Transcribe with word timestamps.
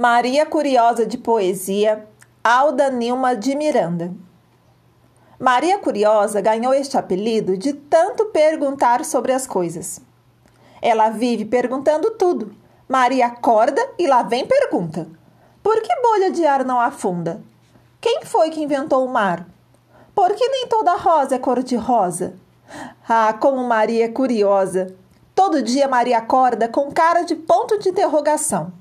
Maria 0.00 0.46
Curiosa 0.46 1.04
de 1.04 1.18
Poesia, 1.18 2.06
Alda 2.44 2.88
Nilma 2.88 3.34
de 3.34 3.56
Miranda. 3.56 4.14
Maria 5.40 5.76
Curiosa 5.80 6.40
ganhou 6.40 6.72
este 6.72 6.96
apelido 6.96 7.58
de 7.58 7.72
tanto 7.72 8.26
perguntar 8.26 9.04
sobre 9.04 9.32
as 9.32 9.44
coisas. 9.44 10.00
Ela 10.80 11.10
vive 11.10 11.44
perguntando 11.44 12.12
tudo. 12.12 12.54
Maria 12.88 13.26
acorda 13.26 13.84
e 13.98 14.06
lá 14.06 14.22
vem 14.22 14.46
pergunta: 14.46 15.08
Por 15.64 15.82
que 15.82 16.00
bolha 16.00 16.30
de 16.30 16.46
ar 16.46 16.64
não 16.64 16.78
afunda? 16.80 17.42
Quem 18.00 18.20
foi 18.24 18.50
que 18.50 18.62
inventou 18.62 19.04
o 19.04 19.12
mar? 19.12 19.48
Por 20.14 20.32
que 20.32 20.48
nem 20.48 20.68
toda 20.68 20.94
rosa 20.94 21.34
é 21.34 21.38
cor 21.40 21.60
de 21.60 21.74
rosa? 21.74 22.36
Ah, 23.08 23.32
como 23.32 23.64
Maria 23.64 24.04
é 24.04 24.08
curiosa! 24.08 24.94
Todo 25.34 25.60
dia 25.60 25.88
Maria 25.88 26.18
acorda 26.18 26.68
com 26.68 26.92
cara 26.92 27.22
de 27.22 27.34
ponto 27.34 27.76
de 27.80 27.88
interrogação. 27.88 28.72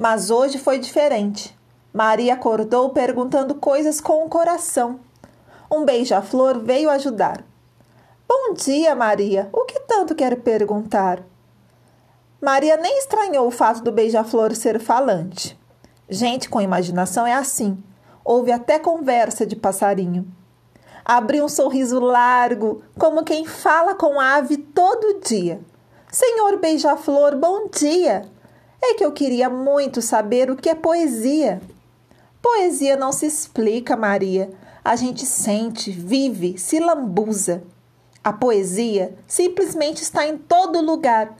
Mas 0.00 0.30
hoje 0.30 0.56
foi 0.56 0.78
diferente. 0.78 1.54
Maria 1.92 2.32
acordou 2.32 2.88
perguntando 2.88 3.56
coisas 3.56 4.00
com 4.00 4.24
o 4.24 4.30
coração. 4.30 4.98
Um 5.70 5.84
beija-flor 5.84 6.58
veio 6.58 6.88
ajudar. 6.88 7.44
Bom 8.26 8.54
dia, 8.54 8.94
Maria. 8.94 9.50
O 9.52 9.66
que 9.66 9.78
tanto 9.80 10.14
quer 10.14 10.40
perguntar? 10.40 11.22
Maria 12.40 12.78
nem 12.78 12.96
estranhou 12.96 13.46
o 13.46 13.50
fato 13.50 13.82
do 13.82 13.92
beija-flor 13.92 14.54
ser 14.56 14.80
falante. 14.80 15.60
Gente 16.08 16.48
com 16.48 16.62
imaginação 16.62 17.26
é 17.26 17.34
assim. 17.34 17.76
Houve 18.24 18.52
até 18.52 18.78
conversa 18.78 19.44
de 19.44 19.54
passarinho. 19.54 20.26
Abriu 21.04 21.44
um 21.44 21.48
sorriso 21.48 22.00
largo, 22.00 22.82
como 22.98 23.22
quem 23.22 23.44
fala 23.44 23.94
com 23.94 24.18
ave 24.18 24.56
todo 24.56 25.20
dia. 25.20 25.60
Senhor 26.10 26.56
beija-flor, 26.58 27.36
bom 27.36 27.68
dia! 27.68 28.39
É 28.82 28.94
que 28.94 29.04
eu 29.04 29.12
queria 29.12 29.50
muito 29.50 30.00
saber 30.00 30.50
o 30.50 30.56
que 30.56 30.68
é 30.68 30.74
poesia. 30.74 31.60
Poesia 32.40 32.96
não 32.96 33.12
se 33.12 33.26
explica, 33.26 33.96
Maria. 33.96 34.50
A 34.82 34.96
gente 34.96 35.26
sente, 35.26 35.90
vive, 35.90 36.58
se 36.58 36.80
lambuza. 36.80 37.62
A 38.24 38.32
poesia 38.32 39.14
simplesmente 39.26 40.02
está 40.02 40.26
em 40.26 40.36
todo 40.36 40.80
lugar, 40.80 41.34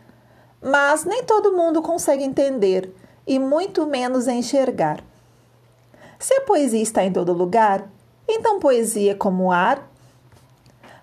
mas 0.62 1.04
nem 1.04 1.24
todo 1.24 1.56
mundo 1.56 1.82
consegue 1.82 2.24
entender 2.24 2.94
e 3.26 3.38
muito 3.38 3.86
menos 3.86 4.26
enxergar. 4.26 5.02
Se 6.18 6.34
a 6.34 6.40
poesia 6.42 6.82
está 6.82 7.04
em 7.04 7.12
todo 7.12 7.32
lugar, 7.32 7.90
então 8.28 8.60
poesia 8.60 9.12
é 9.12 9.14
como 9.14 9.50
ar? 9.50 9.90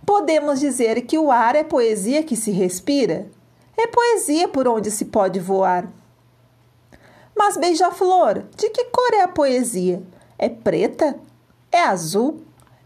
Podemos 0.05 0.59
dizer 0.59 1.01
que 1.01 1.17
o 1.17 1.31
ar 1.31 1.55
é 1.55 1.63
poesia 1.63 2.23
que 2.23 2.35
se 2.35 2.51
respira? 2.51 3.27
É 3.75 3.87
poesia 3.87 4.47
por 4.47 4.67
onde 4.67 4.89
se 4.89 5.05
pode 5.05 5.39
voar. 5.39 5.87
Mas 7.37 7.55
beija-flor, 7.55 8.43
de 8.55 8.69
que 8.69 8.85
cor 8.85 9.13
é 9.13 9.21
a 9.21 9.27
poesia? 9.27 10.01
É 10.39 10.49
preta? 10.49 11.15
É 11.71 11.83
azul? 11.83 12.41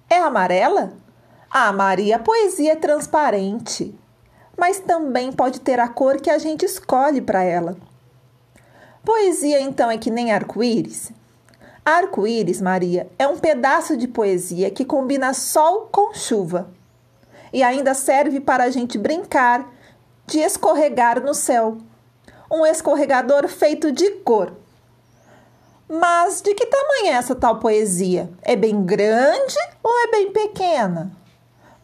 É 0.10 0.18
amarela? 0.18 0.94
Ah, 1.50 1.72
Maria, 1.72 2.18
a 2.18 2.20
poesia 2.20 2.74
é 2.74 2.76
transparente, 2.76 3.96
mas 4.58 4.80
também 4.80 5.32
pode 5.32 5.62
ter 5.62 5.80
a 5.80 5.88
cor 5.88 6.20
que 6.20 6.30
a 6.30 6.38
gente 6.38 6.66
escolhe 6.66 7.22
para 7.22 7.44
ela. 7.44 7.78
Poesia, 9.06 9.62
então, 9.62 9.90
é 9.90 9.98
que 9.98 10.12
nem 10.12 10.32
arco-íris? 10.32 11.12
Arco-íris, 11.84 12.62
Maria, 12.62 13.10
é 13.18 13.28
um 13.28 13.40
pedaço 13.40 13.96
de 13.96 14.08
poesia 14.08 14.70
que 14.70 14.86
combina 14.86 15.34
sol 15.34 15.88
com 15.92 16.14
chuva 16.14 16.70
e 17.54 17.64
ainda 17.64 17.94
serve 17.94 18.40
para 18.40 18.66
a 18.66 18.70
gente 18.70 18.98
brincar 18.98 19.68
de 20.28 20.40
escorregar 20.40 21.22
no 21.22 21.34
céu 21.34 21.78
um 22.52 22.66
escorregador 22.66 23.48
feito 23.48 23.94
de 23.94 24.12
cor. 24.18 24.52
Mas 25.88 26.42
de 26.42 26.54
que 26.54 26.66
tamanho 26.66 27.08
é 27.08 27.10
essa 27.12 27.34
tal 27.34 27.60
poesia? 27.60 28.30
É 28.42 28.56
bem 28.56 28.84
grande 28.84 29.56
ou 29.82 29.92
é 30.00 30.12
bem 30.12 30.32
pequena? 30.34 31.12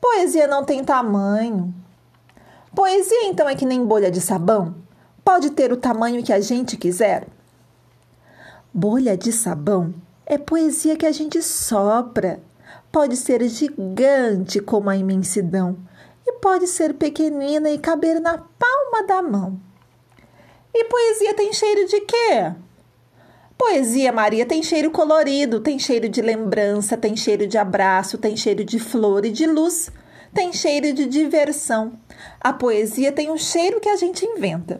Poesia 0.02 0.46
não 0.46 0.66
tem 0.66 0.84
tamanho. 0.84 1.74
Poesia 2.76 3.26
então 3.26 3.48
é 3.48 3.56
que 3.56 3.66
nem 3.66 3.86
bolha 3.86 4.12
de 4.12 4.20
sabão? 4.20 4.76
Pode 5.24 5.52
ter 5.52 5.72
o 5.72 5.78
tamanho 5.78 6.24
que 6.24 6.34
a 6.34 6.40
gente 6.42 6.76
quiser? 6.76 7.28
Bolha 8.74 9.18
de 9.18 9.32
sabão 9.32 9.94
é 10.26 10.38
poesia 10.38 10.98
que 10.98 11.06
a 11.06 11.12
gente 11.12 11.42
sopra. 11.42 12.42
Pode 12.92 13.16
ser 13.16 13.46
gigante 13.48 14.60
como 14.60 14.90
a 14.90 14.98
imensidão 14.98 15.78
e 16.26 16.34
pode 16.34 16.68
ser 16.68 16.94
pequenina 16.94 17.70
e 17.70 17.78
caber 17.78 18.20
na 18.20 18.38
palma 18.38 19.08
da 19.08 19.22
mão. 19.22 19.67
E 20.74 20.84
poesia 20.86 21.34
tem 21.34 21.52
cheiro 21.54 21.88
de 21.88 22.02
quê? 22.02 22.54
Poesia, 23.58 24.12
Maria, 24.12 24.46
tem 24.46 24.62
cheiro 24.62 24.92
colorido, 24.92 25.60
tem 25.60 25.80
cheiro 25.80 26.08
de 26.08 26.22
lembrança, 26.22 26.96
tem 26.96 27.16
cheiro 27.16 27.48
de 27.48 27.58
abraço, 27.58 28.18
tem 28.18 28.38
cheiro 28.38 28.64
de 28.64 28.78
flor 28.78 29.26
e 29.26 29.32
de 29.32 29.48
luz, 29.48 29.90
tem 30.34 30.54
cheiro 30.54 30.94
de 30.94 31.08
diversão. 31.08 31.94
A 32.40 32.54
poesia 32.54 33.12
tem 33.12 33.32
um 33.32 33.38
cheiro 33.38 33.80
que 33.80 33.90
a 33.90 33.96
gente 33.96 34.24
inventa. 34.26 34.80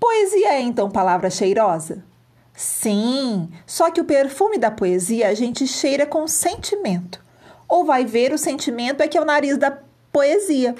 Poesia 0.00 0.54
é 0.54 0.60
então 0.60 0.90
palavra 0.90 1.30
cheirosa? 1.30 2.04
Sim, 2.52 3.48
só 3.64 3.88
que 3.88 4.00
o 4.00 4.04
perfume 4.04 4.58
da 4.58 4.70
poesia 4.70 5.28
a 5.28 5.34
gente 5.34 5.64
cheira 5.64 6.04
com 6.04 6.26
sentimento. 6.26 7.22
Ou 7.68 7.84
vai 7.84 8.04
ver 8.04 8.32
o 8.32 8.38
sentimento 8.38 9.00
é 9.00 9.06
que 9.06 9.16
é 9.16 9.20
o 9.20 9.24
nariz 9.24 9.56
da 9.56 9.78
poesia. 10.12 10.74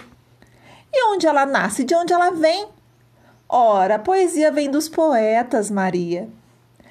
E 0.92 1.12
onde 1.12 1.26
ela 1.26 1.46
nasce, 1.46 1.84
de 1.84 1.94
onde 1.94 2.12
ela 2.12 2.30
vem? 2.30 2.66
Ora, 3.48 3.94
a 3.94 3.98
poesia 3.98 4.52
vem 4.52 4.70
dos 4.70 4.88
poetas, 4.88 5.70
Maria. 5.70 6.28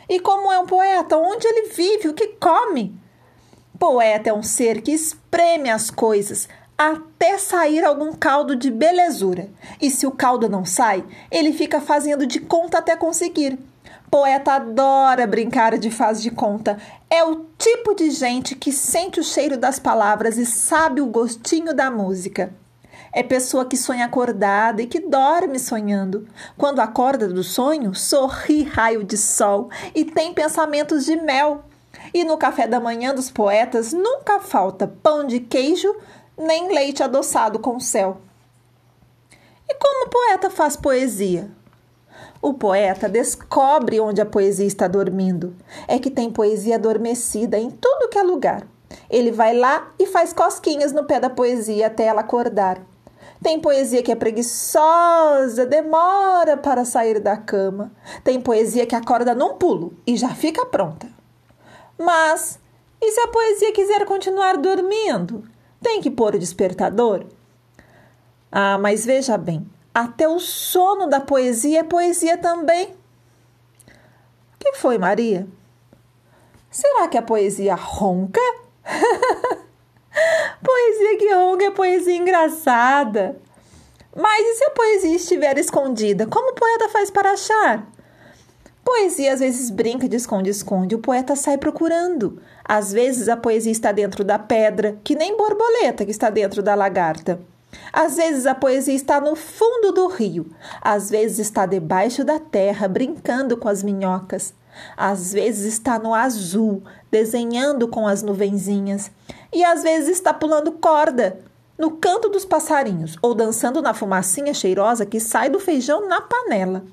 E 0.09 0.19
como 0.19 0.51
é 0.51 0.57
um 0.57 0.65
poeta? 0.65 1.15
Onde 1.15 1.47
ele 1.47 1.69
vive? 1.69 2.07
O 2.07 2.13
que 2.13 2.27
come? 2.39 2.99
Poeta 3.77 4.31
é 4.31 4.33
um 4.33 4.41
ser 4.41 4.81
que 4.81 4.91
espreme 4.91 5.69
as 5.69 5.91
coisas 5.91 6.49
até 6.75 7.37
sair 7.37 7.83
algum 7.83 8.13
caldo 8.13 8.55
de 8.55 8.71
belezura. 8.71 9.49
E 9.81 9.89
se 9.91 10.07
o 10.07 10.11
caldo 10.11 10.47
não 10.47 10.63
sai, 10.63 11.03
ele 11.31 11.51
fica 11.51 11.81
fazendo 11.81 12.25
de 12.25 12.39
conta 12.39 12.77
até 12.77 12.95
conseguir. 12.95 13.57
Poeta 14.09 14.53
adora 14.53 15.27
brincar 15.27 15.77
de 15.77 15.91
faz 15.91 16.21
de 16.21 16.31
conta. 16.31 16.77
É 17.09 17.23
o 17.23 17.45
tipo 17.57 17.93
de 17.93 18.09
gente 18.09 18.55
que 18.55 18.71
sente 18.71 19.19
o 19.19 19.23
cheiro 19.23 19.57
das 19.57 19.79
palavras 19.79 20.37
e 20.37 20.45
sabe 20.45 21.01
o 21.01 21.07
gostinho 21.07 21.73
da 21.73 21.91
música. 21.91 22.53
É 23.17 23.23
pessoa 23.23 23.65
que 23.65 23.75
sonha 23.75 24.05
acordada 24.05 24.79
e 24.79 24.85
que 24.85 24.99
dorme 24.99 25.57
sonhando. 25.57 26.27
Quando 26.55 26.81
acorda 26.81 27.27
do 27.27 27.43
sonho, 27.43 27.95
sorri 27.95 28.61
raio 28.61 29.03
de 29.03 29.17
sol 29.17 29.71
e 29.95 30.05
tem 30.05 30.35
pensamentos 30.35 31.03
de 31.03 31.15
mel. 31.15 31.63
E 32.13 32.23
no 32.23 32.37
café 32.37 32.67
da 32.67 32.79
manhã 32.79 33.15
dos 33.15 33.31
poetas 33.31 33.91
nunca 33.91 34.39
falta 34.39 34.93
pão 35.01 35.25
de 35.25 35.39
queijo 35.39 35.95
nem 36.37 36.71
leite 36.71 37.01
adoçado 37.01 37.57
com 37.57 37.79
céu. 37.79 38.21
E 39.67 39.73
como 39.73 40.05
o 40.05 40.09
poeta 40.11 40.51
faz 40.51 40.77
poesia? 40.77 41.49
O 42.39 42.53
poeta 42.53 43.09
descobre 43.09 43.99
onde 43.99 44.21
a 44.21 44.27
poesia 44.27 44.67
está 44.67 44.87
dormindo. 44.87 45.55
É 45.87 45.97
que 45.97 46.11
tem 46.11 46.29
poesia 46.29 46.75
adormecida 46.75 47.57
em 47.57 47.71
tudo 47.71 48.09
que 48.09 48.19
é 48.19 48.21
lugar. 48.21 48.67
Ele 49.09 49.31
vai 49.31 49.57
lá 49.57 49.91
e 49.97 50.05
faz 50.05 50.33
cosquinhas 50.33 50.93
no 50.93 51.05
pé 51.05 51.19
da 51.19 51.31
poesia 51.31 51.87
até 51.87 52.03
ela 52.03 52.21
acordar. 52.21 52.79
Tem 53.41 53.59
poesia 53.59 54.01
que 54.01 54.11
é 54.11 54.15
preguiçosa, 54.15 55.65
demora 55.65 56.57
para 56.57 56.83
sair 56.83 57.19
da 57.19 57.37
cama. 57.37 57.91
Tem 58.23 58.41
poesia 58.41 58.85
que 58.85 58.95
acorda 58.95 59.35
num 59.35 59.55
pulo 59.55 59.93
e 60.05 60.17
já 60.17 60.29
fica 60.29 60.65
pronta. 60.65 61.07
Mas 61.97 62.59
e 63.01 63.11
se 63.11 63.19
a 63.19 63.27
poesia 63.27 63.71
quiser 63.73 64.05
continuar 64.05 64.57
dormindo? 64.57 65.43
Tem 65.81 66.01
que 66.01 66.09
pôr 66.09 66.35
o 66.35 66.39
despertador? 66.39 67.25
Ah, 68.51 68.77
mas 68.79 69.05
veja 69.05 69.37
bem, 69.37 69.69
até 69.93 70.27
o 70.27 70.39
sono 70.39 71.07
da 71.07 71.19
poesia 71.19 71.81
é 71.81 71.83
poesia 71.83 72.37
também. 72.37 72.87
O 72.87 74.57
que 74.59 74.73
foi, 74.73 74.97
Maria? 74.97 75.47
Será 76.71 77.07
que 77.07 77.17
a 77.17 77.21
poesia 77.21 77.75
ronca? 77.75 78.41
Poesia 80.63 81.06
que 81.17 81.33
ronca 81.33 81.65
é 81.65 81.71
poesia 81.71 82.15
engraçada. 82.15 83.37
Mas 84.15 84.45
e 84.45 84.55
se 84.55 84.63
a 84.65 84.71
poesia 84.71 85.15
estiver 85.15 85.57
escondida? 85.57 86.25
Como 86.25 86.51
o 86.51 86.55
poeta 86.55 86.89
faz 86.89 87.11
para 87.11 87.31
achar? 87.31 87.87
Poesia 88.83 89.33
às 89.33 89.41
vezes 89.41 89.69
brinca 89.69 90.07
de 90.07 90.15
esconde-esconde, 90.15 90.95
o 90.95 90.99
poeta 90.99 91.35
sai 91.35 91.57
procurando. 91.57 92.41
Às 92.63 92.91
vezes 92.93 93.27
a 93.27 93.35
poesia 93.35 93.71
está 93.71 93.91
dentro 93.91 94.23
da 94.23 94.39
pedra, 94.39 94.97
que 95.03 95.13
nem 95.13 95.35
borboleta 95.35 96.05
que 96.05 96.11
está 96.11 96.29
dentro 96.29 96.63
da 96.63 96.73
lagarta. 96.73 97.39
Às 97.91 98.15
vezes 98.15 98.45
a 98.45 98.55
poesia 98.55 98.93
está 98.93 99.19
no 99.19 99.35
fundo 99.35 99.91
do 99.91 100.07
rio, 100.07 100.49
às 100.81 101.09
vezes 101.09 101.39
está 101.39 101.65
debaixo 101.65 102.23
da 102.23 102.39
terra, 102.39 102.87
brincando 102.87 103.57
com 103.57 103.67
as 103.67 103.83
minhocas. 103.83 104.53
Às 104.95 105.33
vezes 105.33 105.73
está 105.73 105.97
no 105.99 106.13
azul, 106.13 106.83
desenhando 107.11 107.87
com 107.87 108.07
as 108.07 108.21
nuvenzinhas, 108.21 109.11
e 109.53 109.63
às 109.63 109.83
vezes 109.83 110.09
está 110.09 110.33
pulando 110.33 110.71
corda 110.73 111.39
no 111.77 111.91
canto 111.91 112.27
dos 112.29 112.43
passarinhos 112.43 113.15
ou 113.21 113.35
dançando 113.35 113.81
na 113.81 113.93
fumacinha 113.93 114.53
cheirosa 114.53 115.05
que 115.05 115.19
sai 115.19 115.49
do 115.49 115.59
feijão 115.59 116.07
na 116.07 116.21
panela. 116.21 116.83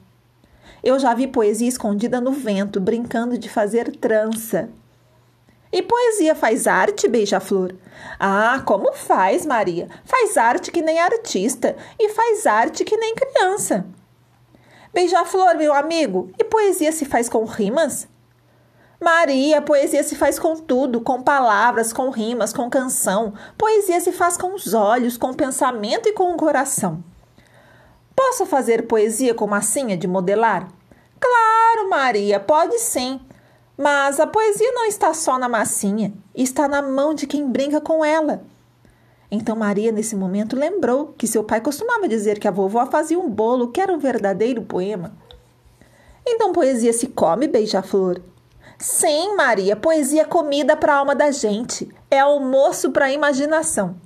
Eu 0.83 0.99
já 0.99 1.15
vi 1.15 1.27
poesia 1.27 1.69
escondida 1.69 2.21
no 2.21 2.31
vento, 2.31 2.79
brincando 2.79 3.39
de 3.39 3.49
fazer 3.49 3.97
trança. 3.97 4.69
E 5.73 5.83
poesia 5.83 6.35
faz 6.35 6.67
arte, 6.67 7.09
beija-flor? 7.09 7.75
Ah, 8.21 8.63
como 8.65 8.93
faz, 8.93 9.47
Maria? 9.47 9.89
Faz 10.05 10.37
arte 10.37 10.71
que 10.71 10.83
nem 10.83 11.01
artista 11.01 11.75
e 11.99 12.11
faz 12.11 12.47
arte 12.47 12.85
que 12.85 12.97
nem 12.97 13.15
criança. 13.15 13.85
Beija-flor, 14.94 15.56
meu 15.56 15.75
amigo, 15.75 16.31
e 16.38 16.44
poesia 16.44 16.93
se 16.93 17.05
faz 17.05 17.29
com 17.29 17.44
rimas? 17.44 18.06
Maria, 19.00 19.61
poesia 19.61 20.05
se 20.05 20.14
faz 20.14 20.38
com 20.38 20.55
tudo, 20.55 21.00
com 21.00 21.20
palavras, 21.20 21.93
com 21.93 22.11
rimas, 22.11 22.52
com 22.52 22.70
canção. 22.70 23.35
Poesia 23.58 24.00
se 24.00 24.12
faz 24.12 24.37
com 24.37 24.55
os 24.55 24.73
olhos, 24.73 25.17
com 25.17 25.32
o 25.32 25.35
pensamento 25.35 26.08
e 26.08 26.12
com 26.12 26.32
o 26.32 26.37
coração. 26.37 27.02
Posso 28.14 28.46
fazer 28.46 28.87
poesia 28.87 29.35
com 29.35 29.49
massinha 29.49 29.96
de 29.96 30.06
modelar? 30.06 30.69
Claro, 31.19 31.91
Maria, 31.91 32.38
pode 32.38 32.79
sim. 32.79 33.20
Mas 33.76 34.20
a 34.20 34.29
poesia 34.29 34.70
não 34.70 34.87
está 34.87 35.12
só 35.12 35.41
na 35.41 35.49
massinha, 35.49 36.14
está 36.32 36.69
na 36.69 36.81
mão 36.81 37.14
de 37.14 37.26
quem 37.26 37.50
brinca 37.50 37.81
com 37.81 38.05
ela. 38.05 38.44
Então 39.35 39.57
Maria, 39.57 39.91
nesse 39.91 40.15
momento, 40.15 40.55
lembrou 40.55 41.13
que 41.19 41.27
seu 41.27 41.43
pai 41.43 41.61
costumava 41.61 42.07
dizer 42.07 42.39
que 42.39 42.47
a 42.47 42.53
vovó 42.53 42.87
fazia 42.87 43.19
um 43.19 43.29
bolo 43.29 43.73
que 43.73 43.81
era 43.81 43.93
um 43.93 43.99
verdadeiro 43.99 44.63
poema. 44.63 45.13
Então 46.25 46.53
poesia 46.53 46.93
se 46.93 47.09
come, 47.09 47.49
beija-flor? 47.49 48.23
Sim, 48.79 49.35
Maria, 49.35 49.75
poesia 49.75 50.23
é 50.23 50.25
comida 50.25 50.77
para 50.77 50.95
a 50.95 50.99
alma 50.99 51.17
da 51.17 51.33
gente, 51.33 51.93
é 52.09 52.21
almoço 52.21 52.93
para 52.93 53.07
a 53.07 53.13
imaginação. 53.13 53.97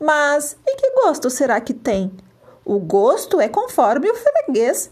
Mas 0.00 0.56
e 0.66 0.74
que 0.74 0.90
gosto 1.04 1.30
será 1.30 1.60
que 1.60 1.72
tem? 1.72 2.10
O 2.64 2.80
gosto 2.80 3.40
é 3.40 3.48
conforme 3.48 4.10
o 4.10 4.14
freguês. 4.16 4.90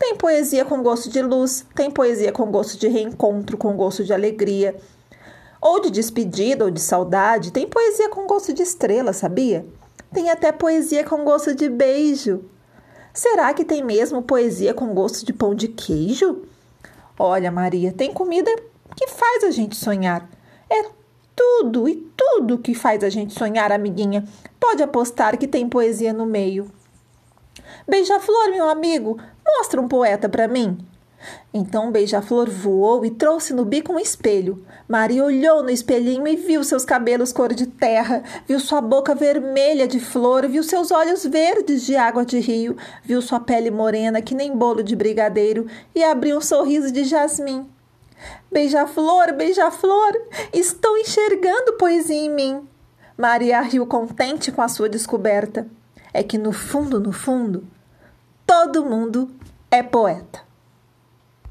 Tem 0.00 0.16
poesia 0.16 0.64
com 0.64 0.82
gosto 0.82 1.08
de 1.08 1.22
luz, 1.22 1.64
tem 1.76 1.92
poesia 1.92 2.32
com 2.32 2.50
gosto 2.50 2.76
de 2.76 2.88
reencontro, 2.88 3.56
com 3.56 3.76
gosto 3.76 4.02
de 4.02 4.12
alegria, 4.12 4.74
ou 5.66 5.80
de 5.80 5.90
despedida 5.90 6.64
ou 6.64 6.70
de 6.70 6.80
saudade. 6.80 7.50
Tem 7.50 7.66
poesia 7.66 8.08
com 8.08 8.24
gosto 8.24 8.52
de 8.52 8.62
estrela, 8.62 9.12
sabia? 9.12 9.66
Tem 10.14 10.30
até 10.30 10.52
poesia 10.52 11.02
com 11.02 11.24
gosto 11.24 11.56
de 11.56 11.68
beijo. 11.68 12.44
Será 13.12 13.52
que 13.52 13.64
tem 13.64 13.82
mesmo 13.82 14.22
poesia 14.22 14.72
com 14.72 14.94
gosto 14.94 15.26
de 15.26 15.32
pão 15.32 15.56
de 15.56 15.66
queijo? 15.66 16.42
Olha, 17.18 17.50
Maria, 17.50 17.92
tem 17.92 18.12
comida 18.12 18.54
que 18.94 19.08
faz 19.08 19.42
a 19.42 19.50
gente 19.50 19.74
sonhar. 19.74 20.30
É 20.70 20.88
tudo 21.34 21.88
e 21.88 21.96
tudo 22.16 22.58
que 22.58 22.72
faz 22.72 23.02
a 23.02 23.08
gente 23.08 23.34
sonhar, 23.36 23.72
amiguinha. 23.72 24.24
Pode 24.60 24.84
apostar 24.84 25.36
que 25.36 25.48
tem 25.48 25.68
poesia 25.68 26.12
no 26.12 26.26
meio. 26.26 26.70
Beija-flor, 27.88 28.50
meu 28.50 28.68
amigo, 28.68 29.18
mostra 29.44 29.80
um 29.80 29.88
poeta 29.88 30.28
para 30.28 30.46
mim. 30.46 30.78
Então 31.52 31.90
Beija-Flor 31.90 32.50
voou 32.50 33.04
e 33.04 33.10
trouxe 33.10 33.52
no 33.54 33.64
bico 33.64 33.92
um 33.92 33.98
espelho. 33.98 34.64
Maria 34.88 35.24
olhou 35.24 35.62
no 35.62 35.70
espelhinho 35.70 36.26
e 36.28 36.36
viu 36.36 36.62
seus 36.62 36.84
cabelos 36.84 37.32
cor 37.32 37.54
de 37.54 37.66
terra, 37.66 38.22
viu 38.46 38.60
sua 38.60 38.80
boca 38.80 39.14
vermelha 39.14 39.88
de 39.88 39.98
flor, 39.98 40.46
viu 40.46 40.62
seus 40.62 40.90
olhos 40.90 41.24
verdes 41.24 41.84
de 41.84 41.96
água 41.96 42.24
de 42.24 42.38
rio, 42.38 42.76
viu 43.02 43.20
sua 43.22 43.40
pele 43.40 43.70
morena 43.70 44.20
que 44.20 44.34
nem 44.34 44.56
bolo 44.56 44.82
de 44.82 44.94
brigadeiro 44.94 45.66
e 45.94 46.04
abriu 46.04 46.38
um 46.38 46.42
sorriso 46.42 46.92
de 46.92 47.04
jasmim. 47.04 47.68
Beija-flor, 48.50 49.32
beija-flor, 49.34 50.12
estou 50.52 50.96
enxergando 50.98 51.74
poesia 51.74 52.16
em 52.16 52.30
mim. 52.30 52.68
Maria 53.16 53.60
riu 53.60 53.86
contente 53.86 54.52
com 54.52 54.62
a 54.62 54.68
sua 54.68 54.88
descoberta. 54.88 55.66
É 56.12 56.22
que 56.22 56.38
no 56.38 56.52
fundo, 56.52 56.98
no 56.98 57.12
fundo, 57.12 57.66
todo 58.46 58.84
mundo 58.84 59.30
é 59.70 59.82
poeta. 59.82 60.45